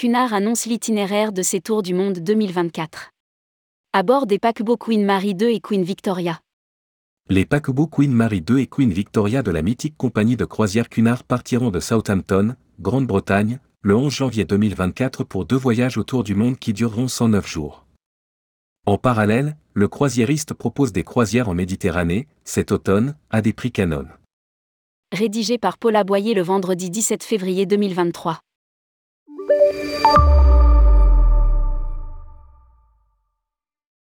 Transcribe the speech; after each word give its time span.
Cunard 0.00 0.32
annonce 0.32 0.64
l'itinéraire 0.64 1.30
de 1.30 1.42
ses 1.42 1.60
tours 1.60 1.82
du 1.82 1.92
monde 1.92 2.20
2024. 2.20 3.10
À 3.92 4.02
bord 4.02 4.26
des 4.26 4.38
paquebots 4.38 4.78
Queen 4.78 5.04
Mary 5.04 5.34
2 5.34 5.50
et 5.50 5.60
Queen 5.60 5.82
Victoria. 5.82 6.40
Les 7.28 7.44
paquebots 7.44 7.86
Queen 7.86 8.10
Mary 8.10 8.40
2 8.40 8.60
et 8.60 8.66
Queen 8.66 8.90
Victoria 8.90 9.42
de 9.42 9.50
la 9.50 9.60
mythique 9.60 9.98
compagnie 9.98 10.38
de 10.38 10.46
croisière 10.46 10.88
Cunard 10.88 11.22
partiront 11.22 11.68
de 11.70 11.80
Southampton, 11.80 12.56
Grande-Bretagne, 12.80 13.58
le 13.82 13.94
11 13.94 14.10
janvier 14.10 14.46
2024 14.46 15.22
pour 15.22 15.44
deux 15.44 15.58
voyages 15.58 15.98
autour 15.98 16.24
du 16.24 16.34
monde 16.34 16.58
qui 16.58 16.72
dureront 16.72 17.08
109 17.08 17.46
jours. 17.46 17.84
En 18.86 18.96
parallèle, 18.96 19.58
le 19.74 19.86
croisiériste 19.86 20.54
propose 20.54 20.92
des 20.92 21.04
croisières 21.04 21.50
en 21.50 21.54
Méditerranée, 21.54 22.26
cet 22.44 22.72
automne, 22.72 23.16
à 23.28 23.42
des 23.42 23.52
prix 23.52 23.70
canon. 23.70 24.06
Rédigé 25.12 25.58
par 25.58 25.76
Paula 25.76 26.04
Boyer 26.04 26.32
le 26.32 26.40
vendredi 26.40 26.88
17 26.88 27.22
février 27.22 27.66
2023. 27.66 28.40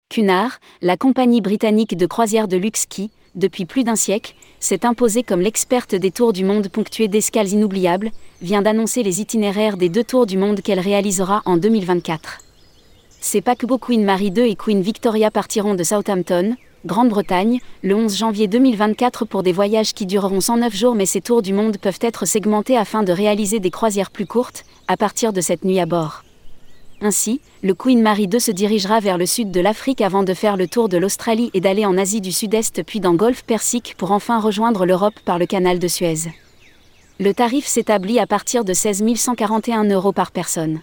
Cunard, 0.09 0.59
la 0.81 0.97
compagnie 0.97 1.41
britannique 1.41 1.95
de 1.95 2.05
croisière 2.07 2.47
de 2.47 2.57
luxe 2.57 2.87
qui, 2.87 3.11
depuis 3.35 3.65
plus 3.65 3.83
d'un 3.83 3.95
siècle, 3.95 4.33
s'est 4.59 4.83
imposée 4.83 5.21
comme 5.21 5.41
l'experte 5.41 5.93
des 5.93 6.09
tours 6.09 6.33
du 6.33 6.43
monde 6.43 6.69
ponctués 6.69 7.07
d'escales 7.07 7.49
inoubliables, 7.49 8.09
vient 8.41 8.63
d'annoncer 8.63 9.03
les 9.03 9.21
itinéraires 9.21 9.77
des 9.77 9.89
deux 9.89 10.03
tours 10.03 10.25
du 10.25 10.37
monde 10.37 10.61
qu'elle 10.61 10.79
réalisera 10.79 11.43
en 11.45 11.57
2024. 11.57 12.39
Ces 13.19 13.41
paquebots 13.41 13.77
Queen 13.77 14.03
Mary 14.03 14.31
2 14.31 14.45
et 14.45 14.55
Queen 14.55 14.81
Victoria 14.81 15.29
partiront 15.29 15.75
de 15.75 15.83
Southampton, 15.83 16.55
Grande-Bretagne, 16.85 17.59
le 17.81 17.95
11 17.95 18.15
janvier 18.15 18.47
2024 18.47 19.25
pour 19.25 19.41
des 19.41 19.51
voyages 19.51 19.93
qui 19.93 20.05
dureront 20.05 20.41
109 20.41 20.75
jours 20.75 20.95
mais 20.95 21.05
ces 21.05 21.21
tours 21.21 21.41
du 21.41 21.51
monde 21.51 21.77
peuvent 21.77 21.99
être 22.01 22.25
segmentés 22.25 22.77
afin 22.77 23.03
de 23.03 23.11
réaliser 23.11 23.59
des 23.59 23.71
croisières 23.71 24.11
plus 24.11 24.27
courtes, 24.27 24.63
à 24.87 24.95
partir 24.95 25.33
de 25.33 25.41
cette 25.41 25.65
nuit 25.65 25.79
à 25.79 25.85
bord. 25.85 26.23
Ainsi, 27.01 27.41
le 27.61 27.73
Queen 27.73 28.01
Mary 28.01 28.27
2 28.27 28.39
se 28.39 28.51
dirigera 28.51 28.99
vers 28.99 29.17
le 29.17 29.25
sud 29.25 29.51
de 29.51 29.59
l'Afrique 29.59 30.01
avant 30.01 30.23
de 30.23 30.33
faire 30.33 30.57
le 30.57 30.67
tour 30.67 30.87
de 30.89 30.97
l'Australie 30.97 31.51
et 31.53 31.61
d'aller 31.61 31.85
en 31.85 31.97
Asie 31.97 32.21
du 32.21 32.31
Sud-Est 32.31 32.83
puis 32.83 32.99
dans 32.99 33.13
Golfe 33.13 33.43
Persique 33.43 33.95
pour 33.97 34.11
enfin 34.11 34.39
rejoindre 34.39 34.85
l'Europe 34.85 35.19
par 35.25 35.37
le 35.39 35.45
canal 35.45 35.79
de 35.79 35.87
Suez. 35.87 36.31
Le 37.19 37.33
tarif 37.33 37.65
s'établit 37.65 38.19
à 38.19 38.27
partir 38.27 38.63
de 38.63 38.73
16 38.73 39.03
141 39.15 39.83
euros 39.85 40.11
par 40.11 40.31
personne. 40.31 40.81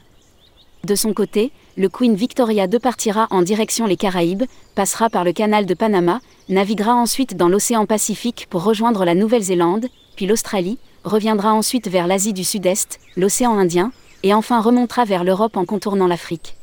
De 0.85 0.95
son 0.95 1.15
côté, 1.15 1.53
le 1.77 1.89
Queen 1.89 2.15
Victoria 2.15 2.69
2 2.69 2.79
partira 2.79 3.27
en 3.31 3.43
direction 3.43 3.87
les 3.87 3.97
Caraïbes, 3.97 4.45
passera 4.77 5.11
par 5.11 5.25
le 5.25 5.33
canal 5.33 5.67
de 5.67 5.75
Panama, 5.75 6.21
naviguera 6.49 6.95
ensuite 6.95 7.37
dans 7.37 7.49
l'océan 7.49 7.85
Pacifique 7.85 8.47
pour 8.49 8.63
rejoindre 8.63 9.05
la 9.05 9.15
Nouvelle-Zélande, 9.17 9.87
puis 10.15 10.27
l'Australie, 10.27 10.79
reviendra 11.03 11.53
ensuite 11.53 11.89
vers 11.89 12.07
l'Asie 12.07 12.33
du 12.33 12.45
Sud-Est, 12.45 13.01
l'océan 13.17 13.59
Indien, 13.59 13.91
et 14.23 14.33
enfin 14.33 14.61
remontera 14.61 15.05
vers 15.05 15.25
l'Europe 15.25 15.57
en 15.57 15.65
contournant 15.65 16.07
l'Afrique. 16.07 16.57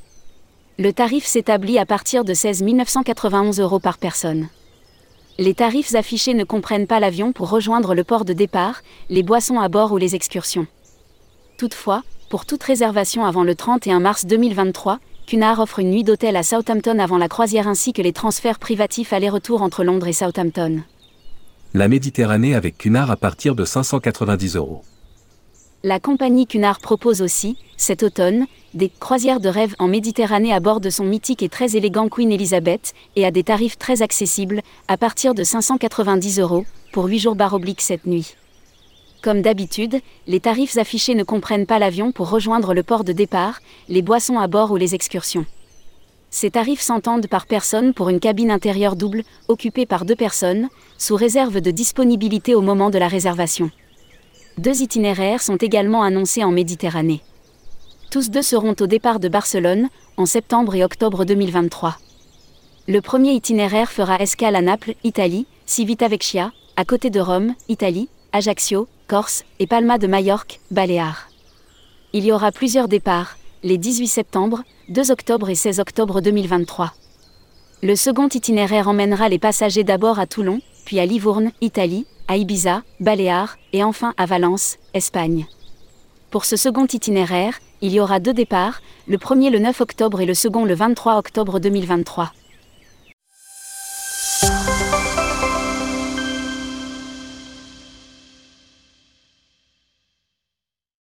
Le 0.79 0.93
tarif 0.93 1.25
s'établit 1.25 1.77
à 1.77 1.85
partir 1.85 2.23
de 2.23 2.33
16 2.33 2.63
991 2.63 3.59
euros 3.59 3.79
par 3.79 3.97
personne. 3.97 4.47
Les 5.37 5.53
tarifs 5.53 5.93
affichés 5.93 6.33
ne 6.33 6.45
comprennent 6.45 6.87
pas 6.87 6.99
l'avion 6.99 7.33
pour 7.33 7.49
rejoindre 7.49 7.95
le 7.95 8.03
port 8.05 8.23
de 8.23 8.33
départ, 8.33 8.81
les 9.09 9.23
boissons 9.23 9.59
à 9.59 9.67
bord 9.67 9.91
ou 9.91 9.97
les 9.97 10.15
excursions. 10.15 10.67
Toutefois, 11.57 12.03
pour 12.31 12.45
toute 12.45 12.63
réservation 12.63 13.25
avant 13.25 13.43
le 13.43 13.55
31 13.55 13.99
mars 13.99 14.25
2023, 14.25 14.99
Cunard 15.27 15.59
offre 15.59 15.79
une 15.79 15.91
nuit 15.91 16.05
d'hôtel 16.05 16.37
à 16.37 16.43
Southampton 16.43 16.97
avant 16.97 17.17
la 17.17 17.27
croisière 17.27 17.67
ainsi 17.67 17.91
que 17.91 18.01
les 18.01 18.13
transferts 18.13 18.57
privatifs 18.57 19.11
aller-retour 19.11 19.61
entre 19.61 19.83
Londres 19.83 20.07
et 20.07 20.13
Southampton. 20.13 20.81
La 21.73 21.89
Méditerranée 21.89 22.55
avec 22.55 22.77
Cunard 22.77 23.11
à 23.11 23.17
partir 23.17 23.53
de 23.53 23.65
590 23.65 24.55
euros. 24.55 24.81
La 25.83 25.99
compagnie 25.99 26.47
Cunard 26.47 26.79
propose 26.79 27.21
aussi, 27.21 27.57
cet 27.75 28.01
automne, 28.01 28.45
des 28.73 28.87
croisières 28.87 29.41
de 29.41 29.49
rêve 29.49 29.75
en 29.77 29.89
Méditerranée 29.89 30.53
à 30.53 30.61
bord 30.61 30.79
de 30.79 30.89
son 30.89 31.03
mythique 31.03 31.43
et 31.43 31.49
très 31.49 31.75
élégant 31.75 32.07
Queen 32.07 32.31
Elizabeth, 32.31 32.93
et 33.17 33.25
à 33.25 33.31
des 33.31 33.43
tarifs 33.43 33.77
très 33.77 34.01
accessibles, 34.01 34.61
à 34.87 34.95
partir 34.95 35.33
de 35.33 35.43
590 35.43 36.39
euros, 36.39 36.65
pour 36.93 37.07
8 37.07 37.19
jours 37.19 37.35
barobliques 37.35 37.81
cette 37.81 38.05
nuit. 38.05 38.37
Comme 39.21 39.43
d'habitude, 39.43 39.99
les 40.25 40.39
tarifs 40.39 40.77
affichés 40.77 41.13
ne 41.13 41.23
comprennent 41.23 41.67
pas 41.67 41.77
l'avion 41.77 42.11
pour 42.11 42.29
rejoindre 42.31 42.73
le 42.73 42.81
port 42.81 43.03
de 43.03 43.13
départ, 43.13 43.59
les 43.87 44.01
boissons 44.01 44.39
à 44.39 44.47
bord 44.47 44.71
ou 44.71 44.77
les 44.77 44.95
excursions. 44.95 45.45
Ces 46.31 46.49
tarifs 46.49 46.81
s'entendent 46.81 47.27
par 47.27 47.45
personne 47.45 47.93
pour 47.93 48.09
une 48.09 48.19
cabine 48.19 48.49
intérieure 48.49 48.95
double, 48.95 49.21
occupée 49.47 49.85
par 49.85 50.05
deux 50.05 50.15
personnes, 50.15 50.69
sous 50.97 51.15
réserve 51.15 51.61
de 51.61 51.69
disponibilité 51.69 52.55
au 52.55 52.61
moment 52.61 52.89
de 52.89 52.97
la 52.97 53.07
réservation. 53.07 53.69
Deux 54.57 54.81
itinéraires 54.81 55.41
sont 55.41 55.57
également 55.57 56.01
annoncés 56.01 56.43
en 56.43 56.51
Méditerranée. 56.51 57.21
Tous 58.09 58.31
deux 58.31 58.41
seront 58.41 58.75
au 58.79 58.87
départ 58.87 59.19
de 59.19 59.29
Barcelone, 59.29 59.89
en 60.17 60.25
septembre 60.25 60.73
et 60.73 60.83
octobre 60.83 61.25
2023. 61.25 61.97
Le 62.87 63.01
premier 63.01 63.33
itinéraire 63.33 63.91
fera 63.91 64.17
escale 64.17 64.55
à 64.55 64.61
Naples, 64.61 64.95
Italie, 65.03 65.45
Civitavecchia, 65.67 66.51
à 66.75 66.85
côté 66.85 67.11
de 67.11 67.19
Rome, 67.19 67.53
Italie, 67.69 68.09
Ajaccio, 68.33 68.87
Corse 69.11 69.43
et 69.59 69.67
Palma 69.67 69.97
de 69.97 70.07
Majorque, 70.07 70.61
Baléares. 70.71 71.27
Il 72.13 72.23
y 72.23 72.31
aura 72.31 72.53
plusieurs 72.53 72.87
départs, 72.87 73.35
les 73.61 73.77
18 73.77 74.07
septembre, 74.07 74.63
2 74.87 75.11
octobre 75.11 75.49
et 75.49 75.55
16 75.55 75.81
octobre 75.81 76.21
2023. 76.21 76.93
Le 77.83 77.97
second 77.97 78.29
itinéraire 78.29 78.87
emmènera 78.87 79.27
les 79.27 79.37
passagers 79.37 79.83
d'abord 79.83 80.17
à 80.17 80.27
Toulon, 80.27 80.61
puis 80.85 80.97
à 81.01 81.05
Livourne, 81.05 81.51
Italie, 81.59 82.05
à 82.29 82.37
Ibiza, 82.37 82.83
Baléares, 83.01 83.57
et 83.73 83.83
enfin 83.83 84.13
à 84.15 84.25
Valence, 84.25 84.77
Espagne. 84.93 85.45
Pour 86.29 86.45
ce 86.45 86.55
second 86.55 86.85
itinéraire, 86.85 87.59
il 87.81 87.91
y 87.91 87.99
aura 87.99 88.21
deux 88.21 88.33
départs, 88.33 88.81
le 89.09 89.17
premier 89.17 89.49
le 89.49 89.59
9 89.59 89.81
octobre 89.81 90.21
et 90.21 90.25
le 90.25 90.35
second 90.35 90.63
le 90.63 90.73
23 90.73 91.17
octobre 91.17 91.59
2023. 91.59 92.31